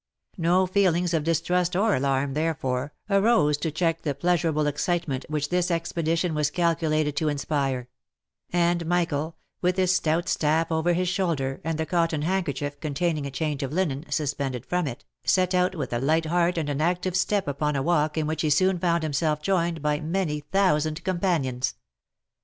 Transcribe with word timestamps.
No 0.39 0.65
feelings 0.65 1.13
of 1.13 1.23
distrust 1.23 1.75
or 1.75 1.93
alarm, 1.95 2.33
therefore, 2.33 2.91
arose 3.07 3.55
to 3.57 3.69
check 3.69 4.01
the 4.01 4.15
pleasurable 4.15 4.65
excitement 4.65 5.27
which 5.29 5.49
this 5.49 5.69
expedition 5.69 6.33
was 6.33 6.49
calculated 6.49 7.15
to 7.17 7.29
inspire; 7.29 7.87
and 8.51 8.87
Michael, 8.87 9.35
with 9.61 9.77
his 9.77 9.95
stout 9.95 10.27
staff 10.27 10.71
over 10.71 10.93
his 10.93 11.07
shoulder, 11.07 11.61
and 11.63 11.77
the 11.77 11.85
cotton 11.85 12.23
handkerchief, 12.23 12.79
containing 12.79 13.27
a 13.27 13.29
change 13.29 13.61
of 13.61 13.71
linen, 13.73 14.03
suspended 14.09 14.65
from 14.65 14.87
it, 14.87 15.05
set 15.23 15.53
out 15.53 15.75
with 15.75 15.93
a 15.93 15.99
light 15.99 16.25
heart 16.25 16.57
and 16.57 16.81
active 16.81 17.15
step 17.15 17.47
upon 17.47 17.75
a 17.75 17.83
walk 17.83 18.17
in 18.17 18.25
which 18.25 18.41
he 18.41 18.49
soon 18.49 18.79
found 18.79 19.03
himself 19.03 19.39
joined 19.39 19.83
by 19.83 19.99
many 19.99 20.39
thousand 20.39 21.03
companions. 21.03 21.75